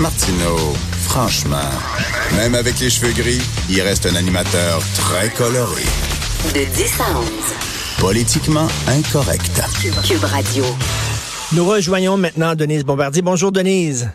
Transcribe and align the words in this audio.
Martineau, 0.00 0.74
franchement, 0.98 1.70
même 2.36 2.56
avec 2.56 2.80
les 2.80 2.90
cheveux 2.90 3.12
gris, 3.12 3.40
il 3.70 3.80
reste 3.80 4.06
un 4.06 4.16
animateur 4.16 4.80
très 4.96 5.30
coloré. 5.30 5.82
De 6.52 6.64
10 6.74 7.00
à 7.00 7.16
11. 7.16 7.28
Politiquement 8.00 8.66
incorrect. 8.88 9.62
Cube 10.04 10.24
Radio. 10.24 10.64
Nous 11.52 11.64
rejoignons 11.64 12.16
maintenant 12.16 12.56
Denise 12.56 12.84
Bombardier. 12.84 13.22
Bonjour 13.22 13.52
Denise. 13.52 14.10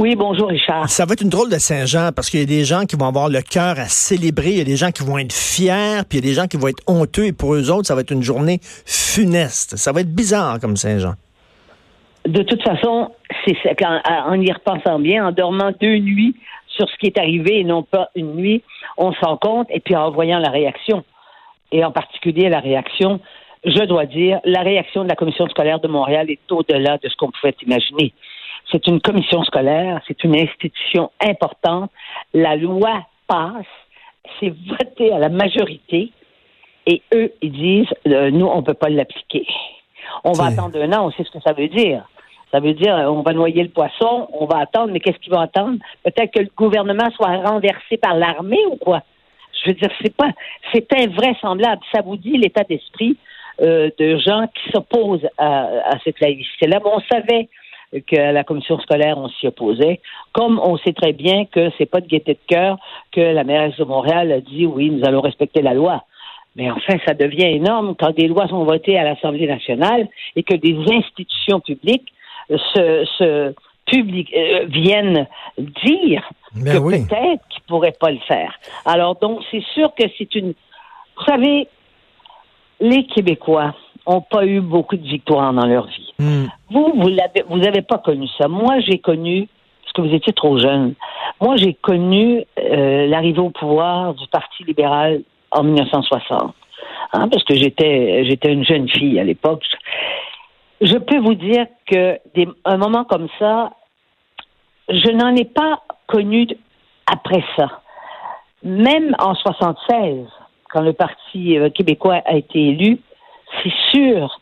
Oui, 0.00 0.16
bonjour 0.16 0.48
Richard. 0.48 0.90
Ça 0.90 1.04
va 1.04 1.12
être 1.12 1.22
une 1.22 1.28
drôle 1.28 1.50
de 1.50 1.58
Saint-Jean 1.58 2.10
parce 2.12 2.28
qu'il 2.28 2.40
y 2.40 2.42
a 2.42 2.46
des 2.46 2.64
gens 2.64 2.84
qui 2.84 2.96
vont 2.96 3.06
avoir 3.06 3.28
le 3.28 3.40
cœur 3.40 3.78
à 3.78 3.88
célébrer, 3.88 4.50
il 4.50 4.58
y 4.58 4.60
a 4.60 4.64
des 4.64 4.76
gens 4.76 4.90
qui 4.90 5.04
vont 5.04 5.18
être 5.18 5.32
fiers, 5.32 6.02
puis 6.08 6.18
il 6.18 6.24
y 6.24 6.28
a 6.28 6.30
des 6.30 6.34
gens 6.34 6.48
qui 6.48 6.56
vont 6.56 6.68
être 6.68 6.82
honteux 6.88 7.26
et 7.26 7.32
pour 7.32 7.54
eux 7.54 7.70
autres, 7.70 7.86
ça 7.86 7.94
va 7.94 8.00
être 8.00 8.10
une 8.10 8.24
journée 8.24 8.60
funeste. 8.84 9.76
Ça 9.76 9.92
va 9.92 10.00
être 10.00 10.12
bizarre 10.12 10.58
comme 10.58 10.76
Saint-Jean. 10.76 11.14
De 12.28 12.42
toute 12.42 12.62
façon, 12.62 13.10
c'est 13.46 13.56
en 13.86 14.34
y 14.38 14.52
repensant 14.52 14.98
bien, 14.98 15.28
en 15.28 15.32
dormant 15.32 15.72
deux 15.80 15.96
nuits 15.96 16.36
sur 16.66 16.86
ce 16.86 16.94
qui 16.98 17.06
est 17.06 17.16
arrivé 17.16 17.60
et 17.60 17.64
non 17.64 17.82
pas 17.82 18.10
une 18.14 18.34
nuit, 18.34 18.62
on 18.98 19.14
s'en 19.14 19.38
compte 19.38 19.66
et 19.70 19.80
puis 19.80 19.96
en 19.96 20.10
voyant 20.10 20.38
la 20.38 20.50
réaction 20.50 21.04
et 21.72 21.82
en 21.82 21.90
particulier 21.90 22.50
la 22.50 22.60
réaction, 22.60 23.20
je 23.64 23.82
dois 23.84 24.04
dire, 24.04 24.40
la 24.44 24.60
réaction 24.60 25.04
de 25.04 25.08
la 25.08 25.16
commission 25.16 25.48
scolaire 25.48 25.80
de 25.80 25.88
Montréal 25.88 26.30
est 26.30 26.52
au-delà 26.52 26.98
de 26.98 27.08
ce 27.08 27.16
qu'on 27.16 27.30
pouvait 27.30 27.56
imaginer. 27.62 28.12
C'est 28.70 28.86
une 28.88 29.00
commission 29.00 29.42
scolaire, 29.44 30.02
c'est 30.06 30.22
une 30.22 30.36
institution 30.36 31.10
importante. 31.26 31.90
La 32.34 32.56
loi 32.56 33.06
passe, 33.26 33.64
c'est 34.38 34.52
voté 34.68 35.14
à 35.14 35.18
la 35.18 35.30
majorité, 35.30 36.12
et 36.84 37.00
eux, 37.14 37.32
ils 37.40 37.52
disent, 37.52 37.94
euh, 38.06 38.30
nous, 38.30 38.46
on 38.46 38.58
ne 38.58 38.66
peut 38.66 38.74
pas 38.74 38.90
l'appliquer. 38.90 39.46
On 40.24 40.32
va 40.32 40.46
attendre 40.46 40.78
un 40.78 40.92
an, 40.92 41.06
on 41.06 41.10
sait 41.12 41.24
ce 41.24 41.30
que 41.30 41.40
ça 41.40 41.54
veut 41.54 41.68
dire. 41.68 42.04
Ça 42.50 42.60
veut 42.60 42.72
dire, 42.72 42.94
on 42.94 43.22
va 43.22 43.32
noyer 43.32 43.62
le 43.62 43.68
poisson, 43.68 44.28
on 44.32 44.46
va 44.46 44.60
attendre, 44.60 44.90
mais 44.92 45.00
qu'est-ce 45.00 45.18
qu'ils 45.18 45.32
vont 45.32 45.40
attendre? 45.40 45.78
Peut-être 46.02 46.32
que 46.32 46.40
le 46.40 46.50
gouvernement 46.56 47.10
soit 47.14 47.36
renversé 47.36 47.98
par 47.98 48.14
l'armée 48.14 48.64
ou 48.70 48.76
quoi? 48.76 49.02
Je 49.62 49.70
veux 49.70 49.74
dire, 49.74 49.90
c'est 50.02 50.14
pas, 50.16 50.30
c'est 50.72 50.86
invraisemblable. 50.94 51.82
Ça 51.92 52.00
vous 52.00 52.16
dit 52.16 52.38
l'état 52.38 52.64
d'esprit 52.64 53.16
euh, 53.60 53.90
de 53.98 54.16
gens 54.18 54.46
qui 54.46 54.70
s'opposent 54.70 55.28
à, 55.36 55.64
à 55.90 55.98
cette 56.04 56.20
laïcité-là. 56.20 56.80
Mais 56.82 56.90
on 56.90 57.00
savait 57.00 57.48
que 57.92 58.16
la 58.16 58.44
commission 58.44 58.78
scolaire, 58.78 59.18
on 59.18 59.28
s'y 59.28 59.46
opposait. 59.46 60.00
Comme 60.32 60.60
on 60.62 60.76
sait 60.78 60.92
très 60.92 61.12
bien 61.12 61.44
que 61.46 61.70
c'est 61.76 61.86
pas 61.86 62.00
de 62.00 62.06
gaieté 62.06 62.34
de 62.34 62.54
cœur 62.54 62.78
que 63.12 63.20
la 63.20 63.44
mairesse 63.44 63.76
de 63.76 63.84
Montréal 63.84 64.32
a 64.32 64.40
dit 64.40 64.66
oui, 64.66 64.90
nous 64.90 65.04
allons 65.06 65.20
respecter 65.20 65.62
la 65.62 65.74
loi. 65.74 66.04
Mais 66.56 66.70
enfin, 66.70 66.96
ça 67.06 67.14
devient 67.14 67.46
énorme 67.46 67.94
quand 67.98 68.14
des 68.16 68.26
lois 68.26 68.48
sont 68.48 68.64
votées 68.64 68.98
à 68.98 69.04
l'Assemblée 69.04 69.46
nationale 69.46 70.08
et 70.34 70.42
que 70.42 70.54
des 70.54 70.76
institutions 70.92 71.60
publiques 71.60 72.12
se, 72.56 73.04
se 73.18 73.54
public, 73.88 74.32
euh, 74.36 74.66
viennent 74.68 75.26
dire 75.84 76.22
Ben 76.54 76.74
que 76.74 76.78
oui. 76.78 77.06
peut-être 77.06 77.42
qu'ils 77.48 77.62
pourraient 77.66 77.96
pas 77.98 78.10
le 78.10 78.18
faire. 78.20 78.52
Alors 78.84 79.16
donc, 79.16 79.40
c'est 79.50 79.64
sûr 79.74 79.92
que 79.94 80.04
c'est 80.16 80.34
une. 80.34 80.54
Vous 81.16 81.24
savez, 81.26 81.68
les 82.80 83.06
Québécois 83.06 83.74
ont 84.06 84.20
pas 84.20 84.46
eu 84.46 84.60
beaucoup 84.60 84.96
de 84.96 85.06
victoires 85.06 85.52
dans 85.52 85.66
leur 85.66 85.86
vie. 85.86 86.14
Hmm. 86.18 86.46
Vous, 86.70 86.92
vous 86.96 87.08
l'avez, 87.08 87.44
vous 87.48 87.66
avez 87.66 87.82
pas 87.82 87.98
connu 87.98 88.26
ça. 88.38 88.48
Moi, 88.48 88.80
j'ai 88.80 88.98
connu, 88.98 89.48
parce 89.82 89.92
que 89.92 90.02
vous 90.02 90.14
étiez 90.14 90.32
trop 90.32 90.58
jeune. 90.58 90.94
Moi, 91.40 91.56
j'ai 91.56 91.74
connu 91.74 92.44
euh, 92.58 93.06
l'arrivée 93.06 93.40
au 93.40 93.50
pouvoir 93.50 94.14
du 94.14 94.26
Parti 94.28 94.64
libéral 94.64 95.22
en 95.50 95.62
1960, 95.62 96.54
hein, 97.12 97.28
parce 97.28 97.44
que 97.44 97.54
j'étais, 97.54 98.24
j'étais 98.24 98.52
une 98.52 98.64
jeune 98.64 98.88
fille 98.88 99.18
à 99.18 99.24
l'époque. 99.24 99.64
Je 100.80 100.96
peux 100.96 101.18
vous 101.18 101.34
dire 101.34 101.66
que 101.86 102.18
des, 102.34 102.48
un 102.64 102.76
moment 102.76 103.04
comme 103.04 103.28
ça, 103.38 103.72
je 104.88 105.10
n'en 105.10 105.34
ai 105.34 105.44
pas 105.44 105.82
connu 106.06 106.46
après 107.06 107.42
ça. 107.56 107.80
Même 108.62 109.14
en 109.18 109.34
76, 109.34 110.26
quand 110.70 110.82
le 110.82 110.92
Parti 110.92 111.58
euh, 111.58 111.70
québécois 111.70 112.22
a 112.24 112.34
été 112.34 112.68
élu, 112.68 113.00
c'est 113.62 113.72
sûr 113.92 114.40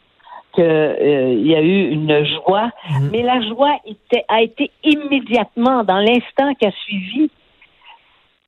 qu'il 0.55 1.47
y 1.47 1.55
a 1.55 1.61
eu 1.61 1.91
une 1.91 2.25
joie, 2.25 2.71
mais 3.13 3.23
la 3.23 3.43
joie 3.43 3.77
était, 3.85 4.25
a 4.29 4.41
été 4.41 4.71
immédiatement, 4.83 5.85
dans 5.85 5.99
l'instant 5.99 6.55
qui 6.55 6.67
a 6.67 6.73
suivi, 6.85 7.31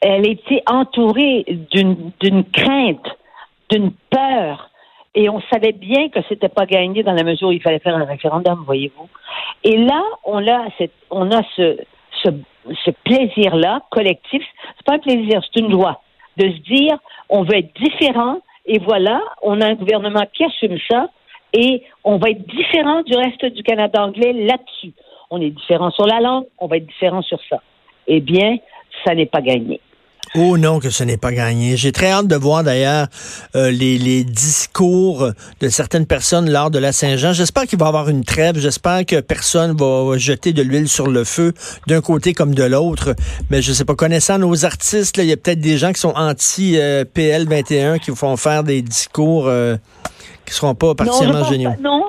elle 0.01 0.27
était 0.27 0.63
entourée 0.67 1.45
d'une 1.71 2.45
crainte, 2.51 3.07
d'une 3.71 3.93
peur, 4.11 4.68
et 5.19 5.29
on 5.29 5.41
savait 5.53 5.73
bien 5.73 6.11
que 6.11 6.21
c'était 6.29 6.49
pas 6.49 6.65
gagné 6.65 7.03
dans 7.03 7.13
la 7.13 7.25
mesure 7.25 7.49
où 7.49 7.53
il 7.53 7.61
fallait 7.61 7.81
faire 7.81 7.97
un 7.97 8.05
référendum, 8.05 8.63
voyez-vous. 8.65 9.09
Et 9.65 9.77
là, 9.77 10.01
on 10.25 10.47
a 10.47 10.69
ce 11.57 12.91
plaisir-là 13.03 13.81
collectif. 13.91 14.45
C'est 14.77 14.87
pas 14.87 14.95
un 14.95 15.01
plaisir, 15.01 15.41
c'est 15.43 15.59
une 15.61 15.73
joie 15.73 16.01
de 16.37 16.49
se 16.53 16.59
dire, 16.59 16.99
on 17.29 17.43
veut 17.43 17.57
être 17.57 17.75
différent, 17.83 18.39
et 18.65 18.79
voilà, 18.79 19.21
on 19.43 19.61
a 19.61 19.67
un 19.67 19.75
gouvernement 19.75 20.23
qui 20.33 20.45
assume 20.45 20.79
ça, 20.89 21.09
et 21.53 21.83
on 22.05 22.19
va 22.19 22.31
être 22.31 22.47
différent 22.47 23.03
du 23.03 23.17
reste 23.17 23.45
du 23.45 23.65
Canada 23.65 24.05
anglais 24.05 24.33
là-dessus. 24.33 24.93
On 25.31 25.41
est 25.41 25.51
différent 25.51 25.91
sur 25.91 26.07
la 26.07 26.21
langue, 26.21 26.45
on 26.61 26.69
va 26.69 26.77
être 26.77 26.87
différent 26.87 27.23
sur 27.23 27.41
ça. 27.51 27.61
Eh 28.07 28.21
bien, 28.21 28.59
ça 29.05 29.17
n'est 29.17 29.27
pas 29.27 29.41
gagné. 29.41 29.81
Oh 30.35 30.57
non, 30.59 30.79
que 30.79 30.91
ce 30.91 31.05
n'est 31.05 31.17
pas 31.17 31.33
gagné. 31.33 31.77
J'ai 31.77 31.93
très 31.93 32.11
hâte 32.11 32.27
de 32.27 32.37
voir 32.37 32.63
d'ailleurs 32.65 33.07
euh, 33.57 33.71
les, 33.71 33.99
les 33.99 34.25
discours 34.25 35.31
de 35.61 35.69
certaines 35.69 36.07
personnes 36.07 36.51
lors 36.51 36.71
de 36.71 36.79
la 36.79 36.93
Saint-Jean. 36.93 37.33
J'espère 37.33 37.65
qu'il 37.65 37.79
va 37.79 37.87
y 37.87 37.89
avoir 37.89 38.09
une 38.09 38.25
trêve. 38.25 38.59
J'espère 38.59 39.05
que 39.07 39.21
personne 39.21 39.77
va 39.77 40.17
jeter 40.19 40.53
de 40.53 40.63
l'huile 40.63 40.89
sur 40.89 41.07
le 41.09 41.25
feu 41.25 41.53
d'un 41.87 42.01
côté 42.01 42.35
comme 42.35 42.55
de 42.55 42.65
l'autre. 42.65 43.15
Mais 43.51 43.63
je 43.63 43.73
sais 43.73 43.85
pas, 43.85 43.95
connaissant 43.95 44.39
nos 44.39 44.65
artistes, 44.65 45.17
il 45.19 45.25
y 45.27 45.33
a 45.33 45.37
peut-être 45.37 45.61
des 45.61 45.79
gens 45.79 45.93
qui 45.93 46.01
sont 46.01 46.15
anti-PL 46.17 47.49
21 47.49 47.99
qui 47.99 48.11
vont 48.11 48.37
faire 48.37 48.65
des 48.65 48.83
discours 48.83 49.47
euh, 49.47 49.77
qui 50.47 50.55
seront 50.55 50.75
pas 50.75 50.95
particulièrement 50.95 51.45
géniaux. 51.45 51.71
pas- 51.71 51.77
non, 51.83 52.05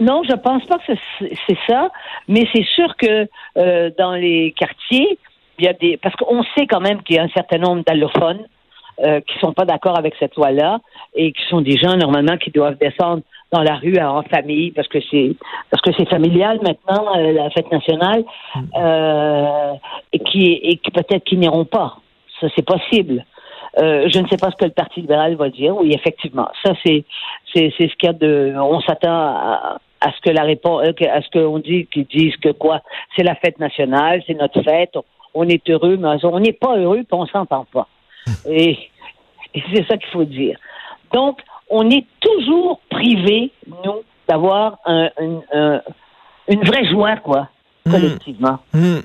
non, 0.00 0.22
je 0.28 0.34
pense 0.36 0.64
pas 0.66 0.76
que 0.78 0.92
c'est 1.20 1.32
c'est 1.46 1.58
ça, 1.68 1.88
mais 2.28 2.46
c'est 2.52 2.64
sûr 2.74 2.94
que 2.98 3.28
euh, 3.58 3.90
dans 3.98 4.12
les 4.14 4.52
quartiers, 4.58 5.18
il 5.58 5.64
y 5.64 5.68
a 5.68 5.72
des 5.72 5.96
parce 5.96 6.14
qu'on 6.16 6.42
sait 6.56 6.66
quand 6.66 6.80
même 6.80 7.02
qu'il 7.02 7.16
y 7.16 7.18
a 7.18 7.22
un 7.22 7.28
certain 7.28 7.58
nombre 7.58 7.82
d'allophones 7.86 8.46
euh, 9.00 9.20
qui 9.20 9.38
sont 9.38 9.52
pas 9.52 9.64
d'accord 9.64 9.98
avec 9.98 10.14
cette 10.18 10.36
loi-là 10.36 10.78
et 11.14 11.32
qui 11.32 11.42
sont 11.48 11.60
des 11.60 11.76
gens 11.76 11.96
normalement 11.96 12.36
qui 12.36 12.50
doivent 12.50 12.78
descendre 12.78 13.22
dans 13.52 13.62
la 13.62 13.76
rue 13.76 13.98
en 13.98 14.22
famille 14.22 14.70
parce 14.72 14.88
que 14.88 14.98
c'est 15.10 15.36
parce 15.70 15.82
que 15.82 15.90
c'est 15.96 16.08
familial 16.08 16.60
maintenant 16.62 17.16
euh, 17.16 17.32
la 17.32 17.50
fête 17.50 17.70
nationale 17.70 18.24
euh, 18.76 19.72
et 20.12 20.18
qui 20.20 20.52
et 20.62 20.76
qui 20.76 20.90
peut-être 20.90 21.24
qui 21.24 21.36
n'iront 21.36 21.64
pas. 21.64 21.96
Ça 22.40 22.48
c'est 22.54 22.66
possible. 22.66 23.24
Euh, 23.80 24.08
je 24.12 24.20
ne 24.20 24.28
sais 24.28 24.36
pas 24.36 24.50
ce 24.50 24.56
que 24.56 24.64
le 24.66 24.70
Parti 24.70 25.00
libéral 25.00 25.34
va 25.34 25.48
dire. 25.48 25.76
Oui, 25.76 25.92
effectivement, 25.92 26.48
ça 26.64 26.74
c'est 26.84 27.04
c'est 27.52 27.72
c'est 27.76 27.88
ce 27.88 27.96
qu'il 27.96 28.06
y 28.06 28.10
a 28.10 28.12
de. 28.12 28.54
On 28.56 28.80
s'attend 28.80 29.10
à, 29.10 29.78
à 30.04 30.12
ce 30.12 30.20
que 30.20 30.30
la 30.30 30.42
réponse, 30.42 30.82
euh, 30.86 30.92
à 31.10 31.22
ce 31.22 31.30
qu'on 31.30 31.58
dit, 31.58 31.86
qu'ils 31.86 32.06
disent 32.06 32.36
que 32.36 32.50
quoi, 32.50 32.82
c'est 33.16 33.24
la 33.24 33.34
fête 33.34 33.58
nationale, 33.58 34.22
c'est 34.26 34.34
notre 34.34 34.62
fête, 34.62 34.96
on, 35.34 35.48
est 35.48 35.68
heureux, 35.70 35.96
mais 35.96 36.24
on 36.24 36.40
n'est 36.40 36.52
pas 36.52 36.76
heureux, 36.78 36.98
puis 36.98 37.06
on 37.12 37.26
s'entend 37.26 37.66
pas. 37.72 37.88
Et, 38.48 38.78
et 39.54 39.62
c'est 39.72 39.86
ça 39.86 39.96
qu'il 39.98 40.08
faut 40.10 40.24
dire. 40.24 40.58
Donc, 41.12 41.40
on 41.70 41.88
est 41.90 42.04
toujours 42.20 42.80
privé, 42.90 43.50
nous, 43.84 44.02
d'avoir 44.28 44.78
un, 44.86 45.10
un- 45.18 45.40
un- 45.52 45.82
une 46.48 46.64
vraie 46.64 46.86
joie, 46.86 47.16
quoi, 47.16 47.48
collectivement. 47.88 48.58
Hmm. 48.72 49.00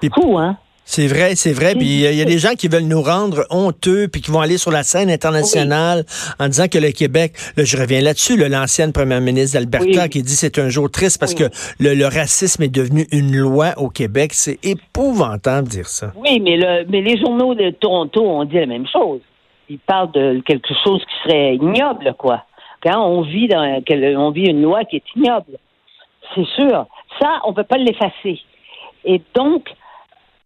C'est 0.00 0.12
fou, 0.14 0.38
hein? 0.38 0.56
C'est 0.86 1.06
vrai, 1.06 1.34
c'est 1.34 1.52
vrai. 1.52 1.74
Puis 1.74 1.86
il 1.86 2.00
y, 2.00 2.06
a- 2.06 2.10
il 2.12 2.18
y 2.18 2.22
a 2.22 2.26
des 2.26 2.38
gens 2.38 2.54
qui 2.58 2.68
veulent 2.68 2.82
nous 2.84 3.00
rendre 3.00 3.44
honteux, 3.50 4.06
puis 4.06 4.20
qui 4.20 4.30
vont 4.30 4.40
aller 4.40 4.58
sur 4.58 4.70
la 4.70 4.82
scène 4.82 5.10
internationale 5.10 6.04
en 6.38 6.46
disant 6.48 6.68
que 6.68 6.76
le 6.78 6.90
Québec, 6.92 7.32
là, 7.56 7.64
je 7.64 7.76
reviens 7.78 8.02
là-dessus, 8.02 8.36
là, 8.36 8.48
l'ancienne 8.50 8.92
première 8.92 9.22
ministre 9.22 9.58
d'Alberta 9.58 10.02
Oui. 10.04 10.08
qui 10.10 10.22
dit 10.22 10.34
c'est 10.36 10.58
un 10.58 10.68
jour 10.68 10.90
triste 10.90 11.18
parce 11.18 11.32
Oui. 11.32 11.38
que 11.48 11.54
le, 11.82 11.94
le 11.94 12.04
racisme 12.04 12.62
est 12.64 12.68
devenu 12.74 13.06
une 13.12 13.34
loi 13.34 13.72
au 13.78 13.88
Québec. 13.88 14.32
C'est 14.34 14.58
épouvantable 14.64 15.68
de 15.68 15.72
dire 15.72 15.86
ça. 15.88 16.12
Oui, 16.16 16.38
mais, 16.40 16.56
le, 16.58 16.84
mais 16.90 17.00
les 17.00 17.18
journaux 17.18 17.54
de 17.54 17.70
Toronto 17.70 18.22
ont 18.22 18.44
dit 18.44 18.56
la 18.56 18.66
même 18.66 18.86
chose. 18.86 19.20
Ils 19.70 19.78
parlent 19.78 20.12
de 20.12 20.42
quelque 20.44 20.68
chose 20.84 21.00
qui 21.00 21.28
serait 21.30 21.54
ignoble, 21.54 22.14
quoi. 22.18 22.44
Quand 22.82 23.02
on 23.06 23.22
vit 23.22 23.48
dans 23.48 23.80
on 24.18 24.30
vit 24.30 24.50
une 24.50 24.60
loi 24.60 24.84
qui 24.84 24.96
est 24.96 25.04
ignoble, 25.16 25.56
c'est 26.34 26.44
sûr. 26.56 26.86
Ça, 27.18 27.40
on 27.46 27.54
peut 27.54 27.64
pas 27.64 27.78
l'effacer. 27.78 28.38
Et 29.06 29.22
donc, 29.34 29.64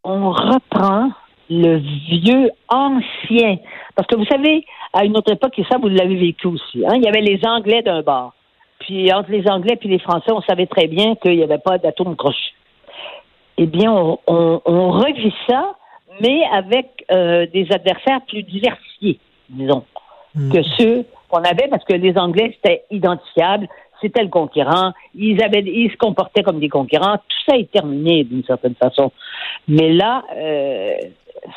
on 0.08 0.30
reprend 0.30 1.10
le 1.50 1.76
vieux 1.76 2.50
ancien. 2.68 3.56
Parce 3.94 4.06
que 4.08 4.16
vous 4.16 4.24
savez, 4.26 4.64
à 4.92 5.04
une 5.04 5.16
autre 5.16 5.32
époque, 5.32 5.58
et 5.58 5.64
ça, 5.70 5.78
vous 5.78 5.88
l'avez 5.88 6.16
vécu 6.16 6.46
aussi, 6.46 6.84
hein, 6.86 6.94
il 6.96 7.02
y 7.02 7.08
avait 7.08 7.20
les 7.20 7.40
Anglais 7.44 7.82
d'un 7.82 8.02
bord. 8.02 8.32
Puis 8.80 9.12
entre 9.12 9.30
les 9.30 9.48
Anglais 9.48 9.78
et 9.80 9.88
les 9.88 9.98
Français, 9.98 10.32
on 10.32 10.40
savait 10.42 10.66
très 10.66 10.86
bien 10.86 11.14
qu'il 11.16 11.36
n'y 11.36 11.42
avait 11.42 11.58
pas 11.58 11.78
d'atome 11.78 12.16
crochu. 12.16 12.52
Eh 13.56 13.66
bien, 13.66 13.92
on, 13.92 14.18
on, 14.26 14.60
on 14.64 14.90
revit 14.90 15.34
ça, 15.48 15.74
mais 16.20 16.44
avec 16.52 17.04
euh, 17.10 17.46
des 17.52 17.66
adversaires 17.72 18.20
plus 18.26 18.44
diversifiés, 18.44 19.18
disons, 19.48 19.84
que 20.52 20.62
ceux 20.78 21.04
qu'on 21.28 21.42
avait, 21.42 21.68
parce 21.68 21.84
que 21.84 21.94
les 21.94 22.16
Anglais, 22.16 22.56
c'était 22.56 22.84
identifiable. 22.90 23.68
C'était 24.00 24.22
le 24.22 24.28
conquérant. 24.28 24.92
Ils 25.14 25.42
avaient, 25.42 25.62
ils 25.64 25.90
se 25.90 25.96
comportaient 25.96 26.42
comme 26.42 26.60
des 26.60 26.68
conquérants. 26.68 27.16
Tout 27.16 27.50
ça 27.50 27.56
est 27.56 27.70
terminé 27.70 28.24
d'une 28.24 28.44
certaine 28.44 28.74
façon. 28.74 29.12
Mais 29.66 29.92
là, 29.92 30.22
euh, 30.36 30.90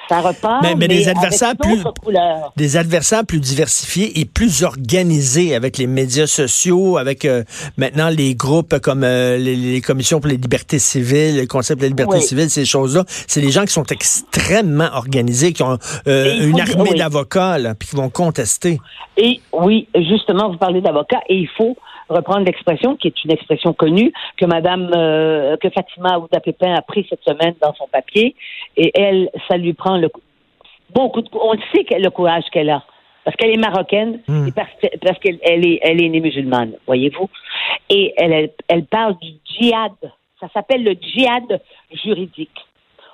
ça 0.09 0.21
repart. 0.21 0.63
Mais, 0.63 0.75
mais 0.75 0.87
des 0.87 1.07
adversaires 1.07 1.55
plus, 1.59 1.83
couleurs. 2.03 2.53
des 2.55 2.77
adversaires 2.77 3.25
plus 3.25 3.39
diversifiés 3.39 4.19
et 4.19 4.25
plus 4.25 4.63
organisés 4.63 5.55
avec 5.55 5.77
les 5.77 5.87
médias 5.87 6.27
sociaux, 6.27 6.97
avec 6.97 7.25
euh, 7.25 7.43
maintenant 7.77 8.09
les 8.09 8.35
groupes 8.35 8.79
comme 8.79 9.03
euh, 9.03 9.37
les, 9.37 9.55
les, 9.55 9.81
commissions 9.81 10.19
pour 10.19 10.29
les 10.29 10.37
libertés 10.37 10.79
civiles, 10.79 11.37
le 11.37 11.47
concept 11.47 11.79
de 11.79 11.85
la 11.85 11.89
liberté 11.89 12.15
Oui. 12.15 12.21
civile, 12.21 12.49
ces 12.49 12.65
choses-là. 12.65 13.03
C'est 13.07 13.41
des 13.41 13.51
gens 13.51 13.61
qui 13.63 13.73
sont 13.73 13.85
extrêmement 13.85 14.89
organisés, 14.93 15.53
qui 15.53 15.63
ont 15.63 15.77
euh, 16.07 16.47
une 16.47 16.59
armée 16.59 16.91
oui. 16.91 16.97
d'avocats, 16.97 17.57
puis 17.77 17.89
qui 17.89 17.95
vont 17.95 18.09
contester. 18.09 18.79
Et 19.17 19.39
oui, 19.53 19.87
justement, 19.95 20.49
vous 20.49 20.57
parlez 20.57 20.81
d'avocat 20.81 21.19
et 21.29 21.35
il 21.35 21.49
faut 21.57 21.75
reprendre 22.11 22.45
l'expression 22.45 22.95
qui 22.95 23.07
est 23.07 23.23
une 23.23 23.31
expression 23.31 23.73
connue 23.73 24.11
que 24.37 24.45
Madame 24.45 24.91
euh, 24.95 25.57
que 25.57 25.69
Fatima 25.69 26.15
Aouda 26.15 26.39
Pépin 26.39 26.73
a 26.73 26.81
pris 26.81 27.05
cette 27.09 27.23
semaine 27.23 27.55
dans 27.61 27.73
son 27.73 27.87
papier 27.87 28.35
et 28.77 28.91
elle, 28.99 29.29
ça 29.47 29.57
lui 29.57 29.73
prend 29.73 29.97
le 29.97 30.09
beaucoup 30.93 31.21
de 31.21 31.29
on 31.33 31.53
le 31.53 31.59
sait 31.73 31.85
le 31.97 32.09
courage 32.09 32.43
qu'elle 32.51 32.69
a 32.69 32.83
parce 33.23 33.35
qu'elle 33.37 33.51
est 33.51 33.57
marocaine 33.57 34.19
Hmm. 34.27 34.47
et 34.47 34.51
parce, 34.51 34.69
que- 34.81 34.97
parce 34.99 35.19
qu'elle 35.19 35.39
elle 35.43 35.65
est 35.65 35.79
elle 35.83 36.01
est 36.03 36.09
née 36.09 36.19
musulmane, 36.21 36.73
voyez-vous. 36.87 37.29
Et 37.89 38.13
elle, 38.17 38.33
elle 38.33 38.49
elle 38.67 38.85
parle 38.85 39.15
du 39.19 39.29
djihad. 39.45 39.93
Ça 40.39 40.47
s'appelle 40.53 40.83
le 40.83 40.93
djihad 40.99 41.61
juridique. 42.03 42.57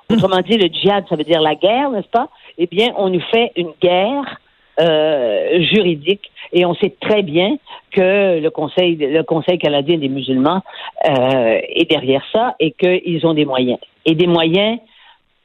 Autrement 0.10 0.40
dit, 0.40 0.58
le 0.58 0.68
djihad, 0.68 1.04
ça 1.10 1.18
veut 1.18 1.26
dire 1.26 1.42
la 1.42 1.56
guerre, 1.56 1.90
n'est-ce 1.92 2.08
pas? 2.08 2.30
Eh 2.58 2.68
bien, 2.68 2.94
on 2.96 3.10
nous 3.10 3.20
fait 3.34 3.52
une 3.58 3.74
guerre 3.82 4.40
euh, 4.80 5.62
juridique 5.72 6.32
et 6.54 6.66
on 6.66 6.74
sait 6.76 6.94
très 7.02 7.24
bien 7.24 7.58
que 7.92 8.40
le 8.40 8.50
Conseil, 8.50 8.96
le 8.96 9.24
Conseil 9.24 9.58
canadien 9.58 9.98
des 9.98 10.10
musulmans 10.10 10.62
euh, 11.10 11.60
est 11.76 11.90
derrière 11.90 12.24
ça 12.32 12.56
et 12.60 12.72
qu'ils 12.72 13.26
ont 13.26 13.34
des 13.34 13.46
moyens. 13.46 13.80
Et 14.06 14.16
des 14.16 14.28
moyens 14.28 14.80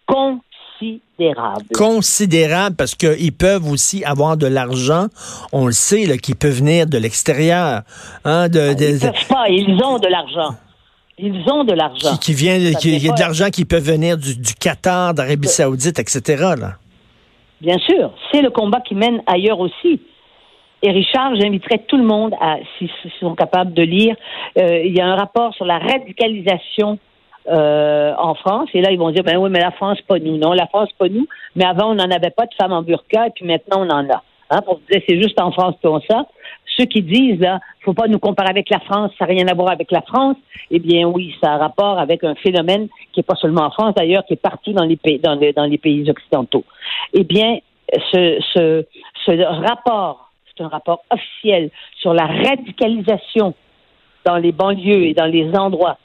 considérables. 0.07 1.67
Considérable 1.75 2.77
parce 2.77 2.95
qu'ils 2.95 3.33
peuvent 3.33 3.69
aussi 3.71 4.05
avoir 4.05 4.37
de 4.37 4.47
l'argent. 4.47 5.07
On 5.53 5.67
le 5.67 5.73
sait, 5.73 6.19
qui 6.19 6.35
peut 6.35 6.49
venir 6.49 6.87
de 6.87 6.99
l'extérieur. 6.99 7.83
Hein, 8.25 8.49
de, 8.49 8.75
de- 8.75 8.95
Ils 8.95 8.99
peuvent 9.01 9.27
pas, 9.29 9.49
ils 9.49 9.81
ont 9.85 9.99
de 9.99 10.09
l'argent. 10.09 10.55
Ils 11.19 11.43
ont 11.53 11.63
de 11.65 11.73
l'argent. 11.75 12.13
qui, 12.15 12.19
qui 12.19 12.35
vient, 12.35 12.57
il 12.57 13.03
y 13.05 13.09
a 13.09 13.13
de 13.15 13.21
l'argent 13.21 13.49
qui 13.51 13.65
peut 13.65 13.79
venir 13.79 14.17
du, 14.17 14.37
du 14.37 14.55
Qatar, 14.55 15.15
d'Arabie 15.15 15.47
Saoudite, 15.49 15.99
etc. 15.99 16.21
Là. 16.59 16.77
Bien 17.63 17.79
sûr, 17.79 18.11
c'est 18.33 18.43
le 18.43 18.51
combat 18.51 18.81
qui 18.81 18.97
mène 18.97 19.23
ailleurs 19.25 19.61
aussi. 19.61 20.01
Et 20.83 20.91
Richard, 20.91 21.37
j'inviterais 21.37 21.79
tout 21.87 21.97
le 21.97 22.03
monde 22.03 22.35
à, 22.41 22.57
s'ils 22.77 22.91
sont 23.21 23.37
capables 23.37 23.73
de 23.73 23.83
lire, 23.83 24.17
euh, 24.59 24.83
il 24.85 24.93
y 24.93 25.01
a 25.01 25.07
un 25.07 25.15
rapport 25.15 25.55
sur 25.55 25.65
la 25.65 25.79
radicalisation 25.79 26.99
euh, 27.47 28.15
en 28.19 28.35
France. 28.35 28.69
Et 28.75 28.81
là, 28.81 28.91
ils 28.91 28.99
vont 28.99 29.13
dire, 29.13 29.23
ben 29.23 29.37
oui, 29.37 29.49
mais 29.49 29.61
la 29.61 29.71
France, 29.71 30.01
pas 30.09 30.19
nous. 30.19 30.39
Non, 30.39 30.55
la 30.55 30.67
France, 30.67 30.89
pas 30.99 31.09
nous. 31.09 31.29
Mais 31.55 31.65
avant, 31.65 31.93
on 31.93 31.95
n'en 31.95 32.11
avait 32.11 32.31
pas 32.31 32.47
de 32.47 32.55
femmes 32.61 32.73
en 32.73 32.83
burqa, 32.83 33.29
et 33.29 33.31
puis 33.31 33.45
maintenant, 33.45 33.87
on 33.87 33.91
en 33.91 34.11
a. 34.11 34.25
Hein, 34.51 34.61
pour 34.65 34.81
dire, 34.91 35.01
c'est 35.09 35.23
juste 35.23 35.41
en 35.41 35.53
France 35.53 35.77
qu'on 35.85 36.01
ça. 36.01 36.27
Ceux 36.77 36.87
qui 36.87 37.03
disent, 37.03 37.41
là, 37.41 37.61
faut 37.85 37.93
pas 37.93 38.09
nous 38.09 38.19
comparer 38.19 38.51
avec 38.51 38.71
la 38.71 38.81
France, 38.81 39.11
ça 39.19 39.27
n'a 39.27 39.35
rien 39.35 39.47
à 39.49 39.55
voir 39.55 39.71
avec 39.71 39.91
la 39.91 40.03
France. 40.03 40.37
Eh 40.71 40.79
bien, 40.79 41.07
oui, 41.07 41.35
ça 41.43 41.53
a 41.53 41.59
rapport 41.59 41.99
avec 41.99 42.25
un 42.25 42.35
phénomène 42.35 42.89
qui 43.13 43.21
est 43.21 43.25
pas 43.25 43.35
seulement 43.37 43.63
en 43.67 43.71
France, 43.71 43.95
d'ailleurs, 43.95 44.25
qui 44.25 44.35
est 44.35 44.43
partout 44.43 44.73
dans 44.73 44.85
les 44.85 44.97
pays, 44.97 45.19
dans 45.19 45.35
les, 45.35 45.53
dans 45.53 45.67
les 45.67 45.79
pays 45.79 46.09
occidentaux. 46.11 46.65
Eh 47.13 47.25
bien, 47.25 47.59
ce, 48.13 48.39
ce, 48.55 48.87
ce 49.27 49.43
rapport, 49.69 50.31
c'est 50.57 50.63
un 50.63 50.69
rapport 50.69 51.05
officiel 51.11 51.71
sur 52.01 52.15
la 52.15 52.27
radicalisation 52.27 53.55
dans 54.25 54.37
les 54.37 54.53
banlieues 54.53 55.05
et 55.07 55.15
dans 55.15 55.27
les 55.27 55.51
endroits. 55.57 55.99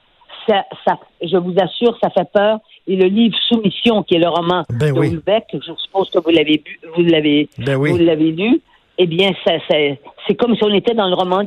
Ça, 0.47 0.65
ça, 0.85 0.97
je 1.21 1.37
vous 1.37 1.53
assure, 1.61 1.97
ça 2.01 2.09
fait 2.09 2.29
peur. 2.31 2.59
Et 2.87 2.95
le 2.95 3.05
livre 3.07 3.37
Soumission, 3.49 4.01
qui 4.03 4.15
est 4.15 4.19
le 4.19 4.29
roman 4.29 4.63
Ben 4.69 4.93
de 4.93 4.99
oui. 4.99 5.19
Je 5.53 5.73
suppose 5.77 6.09
que 6.09 6.19
vous 6.19 6.29
l'avez 6.29 6.57
bu, 6.57 6.79
vous 6.95 7.03
l'avez, 7.03 7.49
Ben 7.57 7.75
oui. 7.75 7.91
vous 7.91 7.97
l'avez 7.97 8.31
lu. 8.31 8.61
Eh 8.99 9.05
bien, 9.07 9.31
ça, 9.45 9.53
ça- 9.69 9.75
c'est 10.27 10.35
comme 10.35 10.55
si 10.55 10.63
on 10.63 10.73
était 10.73 10.93
dans 10.95 11.07
le 11.07 11.15
roman 11.15 11.45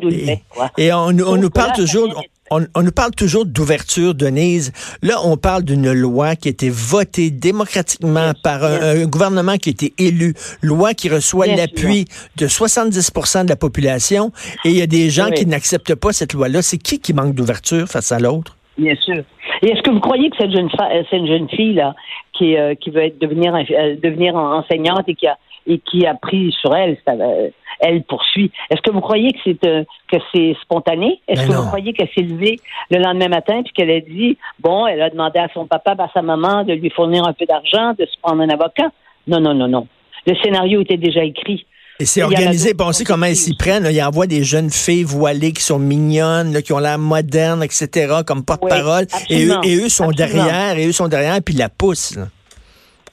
quoi. 0.55 0.71
Et 0.79 0.93
on, 0.93 1.11
nous- 1.13 1.25
on 1.25 1.33
Donc 1.33 1.43
nous 1.43 1.51
parle 1.51 1.69
là, 1.71 1.75
toujours, 1.75 2.23
on, 2.51 2.65
on 2.75 2.83
nous 2.83 2.93
parle 2.93 3.11
toujours 3.11 3.45
d'ouverture, 3.45 4.15
Denise. 4.15 4.73
Là, 5.03 5.17
on 5.25 5.37
parle 5.37 5.65
d'une 5.65 5.93
loi 5.93 6.37
qui 6.37 6.49
a 6.49 6.51
été 6.53 6.71
votée 6.71 7.31
démocratiquement 7.31 8.31
par 8.43 8.63
un, 8.65 9.03
un 9.03 9.07
gouvernement 9.07 9.57
qui 9.57 9.71
a 9.71 9.73
été 9.73 9.93
élu, 9.99 10.35
loi 10.63 10.95
qui 10.95 11.09
reçoit 11.09 11.47
l'appui 11.47 12.07
de 12.37 12.47
70% 12.47 13.45
de 13.45 13.49
la 13.49 13.57
population, 13.57 14.31
et 14.65 14.69
il 14.71 14.77
y 14.77 14.83
a 14.83 14.87
des 14.87 15.11
gens 15.11 15.27
Oui. 15.31 15.35
qui 15.35 15.47
n'acceptent 15.47 15.95
pas 15.97 16.13
cette 16.13 16.33
loi-là. 16.33 16.63
C'est 16.63 16.79
qui 16.79 17.01
qui 17.01 17.13
manque 17.13 17.35
d'ouverture 17.35 17.87
face 17.89 18.13
à 18.13 18.19
l'autre? 18.21 18.57
Bien 18.79 18.95
sûr. 18.97 19.23
Et 19.63 19.71
est-ce 19.73 19.83
que 19.83 19.91
vous 19.91 20.01
croyez 20.01 20.31
que 20.31 20.37
cette 20.39 20.53
jeune, 20.53 20.69
euh, 20.81 21.03
cette 21.11 21.27
jeune 21.27 21.49
fille 21.51 21.75
là, 21.75 21.95
qui, 22.33 22.57
euh, 22.57 22.75
qui 22.77 22.91
veut 22.91 23.03
être 23.05 23.19
devenir 23.21 23.55
euh, 23.55 23.97
devenir 24.03 24.35
en- 24.37 24.59
enseignante 24.61 25.05
et 25.09 25.15
qui 25.15 25.27
a 25.27 25.37
et 25.71 25.79
qui 25.79 26.07
a 26.07 26.15
pris 26.15 26.53
sur 26.61 26.75
elle, 26.75 26.97
ça, 27.07 27.13
euh, 27.13 27.49
elle 27.81 28.03
poursuit. 28.03 28.51
Est-ce 28.69 28.81
que 28.83 28.91
vous 28.91 29.01
croyez 29.01 29.33
que 29.33 29.39
c'est 29.45 29.65
euh, 29.65 29.85
que 30.11 30.17
c'est 30.35 30.55
spontané? 30.63 31.21
Est-ce 31.29 31.43
Ben 31.43 31.49
que 31.49 31.53
non. 31.55 31.61
vous 31.63 31.67
croyez 31.69 31.93
qu'elle 31.93 32.09
s'est 32.15 32.23
levée 32.23 32.59
le 32.91 32.99
lendemain 32.99 33.29
matin 33.29 33.63
puis 33.63 33.73
qu'elle 33.73 33.91
a 33.91 34.01
dit 34.01 34.37
bon, 34.59 34.87
elle 34.87 35.01
a 35.01 35.11
demandé 35.11 35.39
à 35.39 35.49
son 35.55 35.67
papa, 35.67 35.95
à 35.99 36.09
sa 36.13 36.23
maman 36.23 36.65
de 36.65 36.73
lui 36.75 36.91
fournir 36.91 37.25
un 37.27 37.33
peu 37.33 37.47
d'argent, 37.47 37.95
de 37.99 38.05
se 38.05 38.19
prendre 38.21 38.43
un 38.43 38.49
avocat? 38.49 38.91
Non, 39.27 39.41
non, 39.41 39.55
non, 39.55 39.69
non. 39.69 39.87
Le 40.27 40.35
scénario 40.43 40.81
était 40.83 40.97
déjà 40.97 41.25
écrit. 41.25 41.65
Et 42.01 42.07
c'est 42.07 42.23
organisé, 42.23 42.71
sont 42.79 43.05
comment 43.05 43.27
ils 43.27 43.37
s'y 43.37 43.55
prennent. 43.55 43.83
là. 43.83 43.93
Ils 43.93 44.03
envoient 44.03 44.27
des 44.27 44.43
jeunes 44.43 44.71
filles 44.71 45.05
voilées 45.05 45.53
qui 45.53 45.63
sont 45.63 45.79
mignonnes, 45.79 46.51
là, 46.55 46.63
qui 46.63 46.73
ont 46.73 46.79
l'air 46.79 46.99
modernes, 46.99 47.63
etc., 47.63 48.23
comme 48.27 48.43
porte-parole. 48.43 49.05
et, 49.29 49.45
eux, 49.47 49.53
absolument. 49.53 49.63
et 49.63 49.77
eux 49.77 49.89
sont 49.91 50.09
Absolument. 50.09 50.45
derrière, 50.45 50.79
et 50.79 50.87
eux 50.87 50.93
sont 50.93 51.09
derrière, 51.09 51.39
puis 51.45 51.55
la 51.55 51.69
poussent. 51.69 52.17
là. 52.17 52.29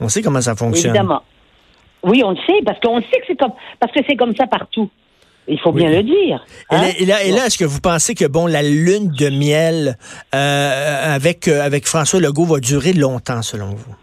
On 0.00 0.08
sait 0.08 0.22
comment 0.22 0.40
ça 0.40 0.54
fonctionne. 0.56 0.94
Évidemment. 0.94 1.22
Oui, 2.02 2.22
on 2.24 2.30
le 2.30 2.36
sait, 2.46 2.62
parce 2.64 2.78
qu'on 2.80 3.00
sait 3.00 3.20
que 3.20 3.24
c'est 3.26 3.36
comme 3.36 3.52
parce 3.80 3.92
que 3.92 4.00
c'est 4.08 4.16
comme 4.16 4.34
ça 4.36 4.46
partout. 4.46 4.88
Il 5.50 5.58
faut 5.58 5.70
Oui. 5.72 5.82
bien 5.82 5.90
le 5.90 6.02
dire. 6.02 6.44
Et 6.70 6.74
hein? 6.74 6.82
là, 6.82 6.88
et 6.98 7.04
là, 7.06 7.24
et 7.24 7.30
là, 7.32 7.46
est-ce 7.46 7.56
que 7.58 7.64
vous 7.64 7.80
pensez 7.80 8.14
que 8.14 8.26
bon, 8.26 8.46
la 8.46 8.62
lune 8.62 9.10
de 9.18 9.30
miel 9.30 9.96
euh, 10.34 11.14
avec 11.14 11.48
euh, 11.48 11.62
avec 11.62 11.86
François 11.86 12.20
Legault 12.20 12.44
va 12.44 12.60
durer 12.60 12.92
longtemps, 12.92 13.42
selon 13.42 13.70
vous? 13.70 13.94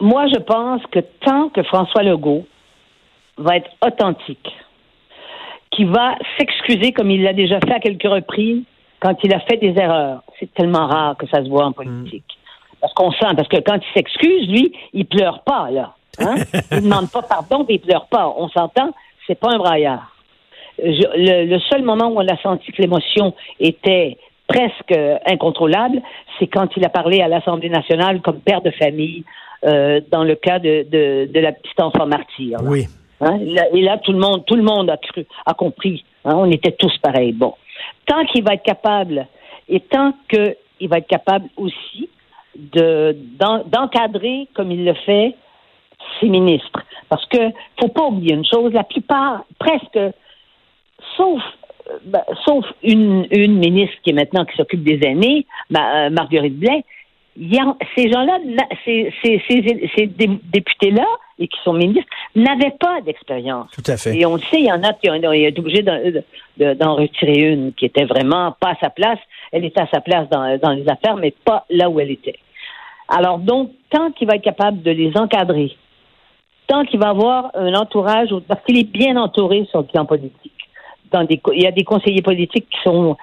Moi, 0.00 0.26
je 0.34 0.38
pense 0.40 0.82
que 0.90 0.98
tant 1.24 1.48
que 1.50 1.62
François 1.62 2.02
Legault 2.02 2.44
va 3.38 3.56
être 3.56 3.70
authentique, 3.86 4.48
qui 5.70 5.84
va 5.84 6.16
s'excuser 6.38 6.92
comme 6.92 7.10
il 7.10 7.22
l'a 7.22 7.32
déjà 7.32 7.60
fait 7.60 7.72
à 7.72 7.78
quelques 7.80 8.02
reprises 8.02 8.64
quand 9.00 9.14
il 9.24 9.32
a 9.34 9.40
fait 9.40 9.56
des 9.56 9.74
erreurs, 9.80 10.22
c'est 10.38 10.52
tellement 10.54 10.86
rare 10.86 11.16
que 11.16 11.26
ça 11.28 11.42
se 11.42 11.48
voit 11.48 11.64
en 11.66 11.72
politique. 11.72 12.24
Parce 12.80 12.92
qu'on 12.94 13.10
sent, 13.12 13.34
parce 13.36 13.48
que 13.48 13.58
quand 13.60 13.76
il 13.76 13.92
s'excuse, 13.94 14.48
lui, 14.48 14.72
il 14.92 15.06
pleure 15.06 15.42
pas, 15.42 15.70
là. 15.70 15.94
Hein? 16.18 16.34
il 16.72 16.82
demande 16.82 17.10
pas 17.10 17.22
pardon, 17.22 17.64
puis 17.64 17.76
il 17.76 17.80
pleure 17.80 18.06
pas. 18.06 18.32
On 18.36 18.48
s'entend, 18.48 18.90
c'est 19.26 19.38
pas 19.38 19.50
un 19.52 19.58
braillard. 19.58 20.14
Je- 20.78 20.84
le, 21.16 21.46
le 21.46 21.58
seul 21.60 21.82
moment 21.82 22.08
où 22.08 22.18
on 22.20 22.26
a 22.28 22.36
senti 22.42 22.70
que 22.72 22.80
l'émotion 22.82 23.34
était 23.60 24.16
presque 24.48 24.94
incontrôlable, 25.26 26.02
c'est 26.38 26.46
quand 26.46 26.68
il 26.76 26.84
a 26.84 26.88
parlé 26.88 27.20
à 27.20 27.28
l'Assemblée 27.28 27.70
nationale 27.70 28.20
comme 28.20 28.40
père 28.40 28.60
de 28.60 28.70
famille 28.72 29.24
euh, 29.64 30.00
dans 30.10 30.24
le 30.24 30.34
cas 30.34 30.58
de, 30.58 30.84
de, 30.90 31.30
de 31.32 31.40
la 31.40 31.52
petite 31.52 31.80
enfant 31.80 32.06
martyr. 32.06 32.58
là. 32.60 32.68
Oui. 32.68 32.86
Hein? 33.20 33.38
Et 33.72 33.80
là, 33.82 33.98
tout 33.98 34.12
le 34.12 34.18
monde, 34.18 34.44
tout 34.46 34.56
le 34.56 34.62
monde 34.64 34.90
a 34.90 34.96
cru, 34.96 35.24
a 35.46 35.54
compris. 35.54 36.04
Hein? 36.24 36.34
On 36.36 36.50
était 36.50 36.72
tous 36.72 36.96
pareils. 36.98 37.32
Bon, 37.32 37.54
tant 38.06 38.24
qu'il 38.26 38.42
va 38.42 38.54
être 38.54 38.64
capable, 38.64 39.26
et 39.68 39.78
tant 39.80 40.12
qu'il 40.28 40.88
va 40.88 40.98
être 40.98 41.06
capable 41.06 41.46
aussi 41.56 42.08
de 42.56 43.16
d'en- 43.38 43.62
d'encadrer 43.64 44.48
comme 44.54 44.72
il 44.72 44.84
le 44.84 44.94
fait 44.94 45.34
ses 46.20 46.28
ministres, 46.28 46.82
parce 47.08 47.24
que 47.26 47.38
faut 47.80 47.88
pas 47.88 48.04
oublier 48.06 48.34
une 48.34 48.44
chose, 48.44 48.72
la 48.72 48.84
plupart, 48.84 49.44
presque, 49.58 49.98
sauf 51.16 51.42
euh, 51.90 51.98
ben, 52.04 52.22
sauf 52.44 52.64
une, 52.82 53.26
une 53.30 53.58
ministre 53.58 53.96
qui 54.02 54.10
est 54.10 54.14
maintenant 54.14 54.44
qui 54.44 54.56
s'occupe 54.56 54.82
des 54.84 55.00
aînés, 55.06 55.46
ma- 55.70 56.06
euh, 56.06 56.10
Marguerite 56.10 56.58
Blais, 56.58 56.84
a- 57.58 57.76
ces 57.96 58.10
gens-là, 58.10 58.38
ces, 58.84 59.12
ces, 59.22 59.42
ces, 59.48 59.90
ces 59.96 60.06
dé- 60.06 60.38
députés-là, 60.52 61.06
et 61.38 61.48
qui 61.48 61.58
sont 61.64 61.72
ministres, 61.72 62.08
n'avaient 62.36 62.74
pas 62.78 63.00
d'expérience. 63.00 63.68
Tout 63.72 63.82
à 63.90 63.96
fait. 63.96 64.16
Et 64.16 64.24
on 64.26 64.34
le 64.34 64.40
sait, 64.42 64.60
il 64.60 64.66
y 64.66 64.72
en 64.72 64.82
a 64.84 64.92
qui 64.92 65.10
ont, 65.10 65.14
été 65.14 65.58
obligés 65.58 65.82
d'en 65.82 65.98
de- 66.58 66.74
d'en 66.74 66.94
retirer 66.94 67.50
une 67.52 67.72
qui 67.72 67.86
était 67.86 68.04
vraiment 68.04 68.54
pas 68.60 68.70
à 68.70 68.76
sa 68.80 68.90
place. 68.90 69.18
Elle 69.50 69.64
était 69.64 69.80
à 69.80 69.88
sa 69.88 70.00
place 70.00 70.28
dans, 70.28 70.56
dans 70.58 70.70
les 70.72 70.88
affaires, 70.88 71.16
mais 71.16 71.32
pas 71.44 71.64
là 71.70 71.88
où 71.90 71.98
elle 71.98 72.10
était. 72.12 72.38
Alors 73.08 73.38
donc, 73.38 73.70
tant 73.90 74.12
qu'il 74.12 74.28
va 74.28 74.36
être 74.36 74.42
capable 74.44 74.82
de 74.82 74.90
les 74.92 75.16
encadrer, 75.16 75.76
tant 76.72 76.84
qu'il 76.88 77.00
va 77.06 77.10
avoir 77.16 77.40
un 77.54 77.74
entourage, 77.82 78.30
parce 78.48 78.62
qu'il 78.64 78.78
est 78.82 78.90
bien 79.02 79.14
entouré 79.26 79.58
sur 79.70 79.80
le 79.84 79.88
plan 79.92 80.04
politique. 80.12 80.60
Dans 81.14 81.24
des, 81.30 81.38
co- 81.44 81.52
il 81.58 81.62
y 81.62 81.70
a 81.72 81.74
des 81.80 81.86
conseillers 81.92 82.26
politiques 82.30 82.68
qui 82.74 82.80
sont, 82.88 83.16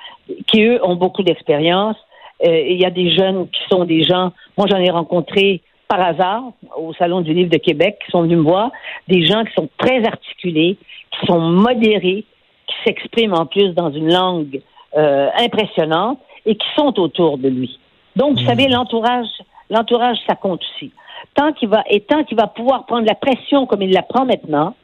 qui 0.48 0.60
eux 0.70 0.80
ont 0.90 0.98
beaucoup 1.04 1.24
d'expérience. 1.28 1.98
Euh, 2.46 2.68
et 2.70 2.74
il 2.76 2.82
y 2.86 2.90
a 2.92 2.94
des 3.02 3.10
jeunes 3.20 3.40
qui 3.54 3.64
sont 3.72 3.84
des 3.94 4.02
gens. 4.10 4.28
Moi, 4.58 4.66
j'en 4.70 4.82
ai 4.88 4.92
rencontré 5.00 5.46
par 5.92 6.00
hasard 6.12 6.44
au 6.78 6.94
Salon 7.00 7.22
du 7.28 7.34
Livre 7.34 7.52
de 7.58 7.62
Québec 7.68 7.94
qui 8.02 8.12
sont 8.12 8.22
venus 8.26 8.38
me 8.38 8.48
voir. 8.54 8.68
Des 9.14 9.22
gens 9.30 9.42
qui 9.48 9.54
sont 9.60 9.70
très 9.84 10.00
articulés, 10.14 10.78
qui 11.14 11.22
sont 11.30 11.42
modérés, 11.68 12.24
qui 12.68 12.76
s'expriment 12.86 13.40
en 13.44 13.48
plus 13.54 13.70
dans 13.82 13.92
une 14.00 14.10
langue 14.20 14.62
euh, 14.96 15.28
impressionnante 15.46 16.20
et 16.46 16.56
qui 16.62 16.68
sont 16.78 16.94
autour 17.06 17.40
de 17.40 17.50
lui. 17.58 17.72
Donc, 18.16 18.38
vous 18.38 18.46
savez, 18.46 18.68
l'entourage, 18.76 19.32
l'entourage, 19.70 20.18
ça 20.28 20.36
compte 20.36 20.62
aussi. 20.70 20.92
Tant 21.36 21.54
qu'il 21.54 21.70
va, 21.70 21.84
et 21.90 22.02
tant 22.02 22.24
qu'il 22.24 22.38
va 22.38 22.48
pouvoir 22.48 22.86
prendre 22.86 23.06
la 23.06 23.16
pression 23.16 23.66
comme 23.66 23.82
il 23.82 23.92
la 23.92 24.02
prend 24.02 24.26
maintenant, 24.26 24.76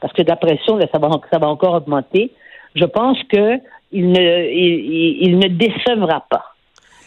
parce 0.00 0.12
que 0.12 0.22
de 0.22 0.28
la 0.28 0.36
pression, 0.36 0.76
là, 0.76 0.86
ça 0.92 0.98
va, 0.98 1.08
ça 1.30 1.38
va 1.38 1.48
encore 1.48 1.74
augmenter, 1.74 2.32
je 2.74 2.84
pense 2.84 3.18
que 3.24 3.60
il 3.92 4.10
ne, 4.10 4.50
il, 4.50 5.38
ne 5.38 5.48
décevra 5.48 6.24
pas. 6.28 6.54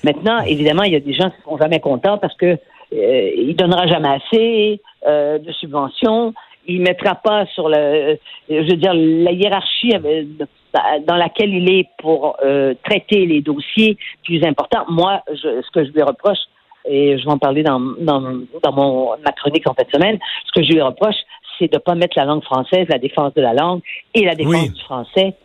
Maintenant, 0.04 0.40
évidemment, 0.40 0.84
il 0.84 0.94
y 0.94 0.96
a 0.96 1.00
des 1.00 1.14
gens 1.14 1.30
qui 1.30 1.38
ne 1.38 1.44
seront 1.44 1.58
jamais 1.58 1.80
contents 1.80 2.18
parce 2.18 2.36
que 2.36 2.58
euh, 2.94 3.32
il 3.36 3.56
donnera 3.56 3.86
jamais 3.88 4.10
assez 4.10 4.82
euh, 5.06 5.38
de 5.38 5.52
subventions. 5.52 6.34
Il 6.68 6.82
mettra 6.82 7.16
pas 7.16 7.46
sur 7.48 7.70
le, 7.70 7.76
euh, 7.76 8.16
je 8.50 8.70
veux 8.70 8.78
dire, 8.78 8.94
la 8.94 9.32
hiérarchie 9.32 9.94
euh, 9.94 10.24
dans 11.06 11.16
laquelle 11.16 11.54
il 11.54 11.70
est 11.72 11.88
pour 11.98 12.38
traiter 12.84 13.26
les 13.26 13.42
dossiers 13.42 13.98
plus 14.24 14.44
importants. 14.44 14.86
Moi, 14.88 15.22
je, 15.30 15.62
ce 15.62 15.72
que 15.72 15.84
je 15.84 15.92
lui 15.92 16.04
reproche, 16.04 16.38
et 16.86 17.18
je 17.18 17.26
vais 17.26 17.32
en 17.32 17.38
parler 17.38 17.64
dans, 17.64 17.80
dans, 17.80 18.22
dans 18.64 18.72
mon, 18.74 19.10
ma 19.24 19.32
chronique 19.32 19.68
en 19.68 19.74
fin 19.74 19.84
de 19.84 19.92
semaine, 19.92 20.20
ce 20.46 20.52
que 20.52 20.64
je 20.66 20.72
lui 20.72 20.82
reproche, 20.82 21.16
c'est 21.58 21.68
de 21.72 21.76
ne 21.76 21.80
pas 21.80 21.96
mettre 21.96 22.18
la 22.18 22.26
langue 22.26 22.44
française, 22.44 22.88
la 22.90 22.98
défense 23.00 23.34
de 23.34 23.42
la 23.42 23.54
langue 23.54 23.82
et 24.14 24.24
la 24.26 24.36
défense 24.36 24.54
Oui. 24.54 24.70
du 24.70 24.82
français 24.82 25.36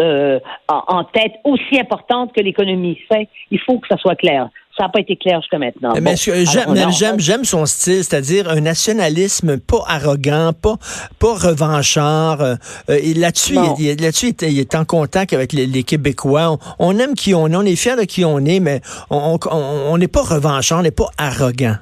euh, 0.00 0.40
en, 0.68 0.82
en 0.88 1.04
tête 1.04 1.34
aussi 1.44 1.78
importante 1.78 2.32
que 2.32 2.40
l'économie. 2.40 2.98
C'est- 3.10 3.28
Il 3.50 3.60
faut 3.60 3.78
que 3.78 3.86
ça 3.88 3.96
soit 3.98 4.16
clair. 4.16 4.48
Ça 4.76 4.84
n'a 4.84 4.88
pas 4.88 5.00
été 5.00 5.16
clair 5.16 5.40
jusqu'à 5.42 5.58
maintenant. 5.58 5.92
Mais 6.00 6.00
Bon, 6.00 6.16
j'aime, 6.16 7.20
j'aime, 7.20 7.44
son 7.44 7.66
style, 7.66 8.02
c'est-à-dire 8.04 8.48
un 8.48 8.60
nationalisme 8.60 9.58
pas 9.58 9.82
arrogant, 9.86 10.52
pas, 10.54 10.76
pas 11.18 11.34
revanchard. 11.34 12.40
euh, 12.40 12.54
et 12.88 13.12
là-dessus, 13.12 13.56
il, 13.78 14.00
là-dessus, 14.00 14.28
il, 14.40 14.44
est- 14.46 14.50
il 14.52 14.58
est 14.60 14.74
en 14.74 14.84
contact 14.86 15.34
avec 15.34 15.52
les, 15.52 15.66
les 15.66 15.82
Québécois. 15.82 16.52
On, 16.78 16.94
on 16.94 16.98
aime 16.98 17.14
qui 17.14 17.34
on 17.34 17.48
est, 17.48 17.56
on 17.56 17.62
est 17.62 17.76
fiers 17.76 17.96
de 17.96 18.04
qui 18.04 18.24
on 18.24 18.38
est, 18.46 18.60
mais 18.60 18.80
on 19.10 19.96
n'est 19.98 20.08
pas 20.08 20.22
revanchard, 20.22 20.78
on 20.78 20.82
n'est 20.82 20.90
pas 20.90 21.10
arrogant. 21.18 21.76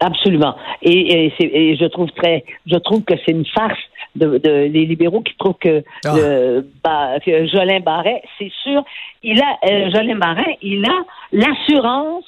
Absolument. 0.00 0.54
Et, 0.82 1.32
et 1.40 1.76
je 1.76 1.84
trouve 1.86 2.08
très, 2.16 2.44
je 2.66 2.76
trouve 2.76 3.02
que 3.02 3.14
c'est 3.24 3.32
une 3.32 3.46
farce 3.46 3.78
de, 4.18 4.38
de- 4.38 4.68
les 4.74 4.84
libéraux 4.86 5.20
qui 5.22 5.34
trouvent 5.36 5.58
que, 5.58 5.82
Ah. 6.04 6.14
le- 6.16 6.66
que 7.24 7.46
Jolin 7.46 7.80
Barret, 7.80 8.22
c'est 8.38 8.52
sûr, 8.62 8.82
il 9.22 9.40
a 9.40 9.58
euh, 9.70 9.90
Jolin 9.90 10.16
Barret, 10.16 10.58
il 10.62 10.84
a 10.84 10.98
l'assurance 11.32 12.24